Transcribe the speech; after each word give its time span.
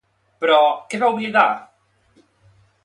Però, 0.43 0.55
què 0.93 1.01
va 1.03 1.11
oblidar? 1.17 1.47